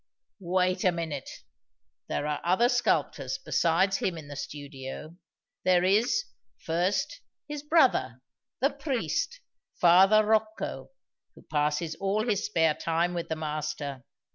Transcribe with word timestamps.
"Wait 0.39 0.83
a 0.83 0.91
minute. 0.91 1.29
There 2.07 2.25
are 2.25 2.41
other 2.43 2.69
sculptors 2.69 3.37
besides 3.37 3.97
him 3.97 4.17
in 4.17 4.29
the 4.29 4.35
studio. 4.35 5.15
There 5.63 5.83
is, 5.83 6.25
first, 6.57 7.21
his 7.47 7.61
brother, 7.61 8.23
the 8.61 8.71
priest 8.71 9.41
Father 9.75 10.25
Rocco, 10.25 10.89
who 11.35 11.43
passes 11.43 11.93
all 11.93 12.27
his 12.27 12.43
spare 12.43 12.73
time 12.73 13.13
with 13.13 13.29
the 13.29 13.35
master. 13.35 14.03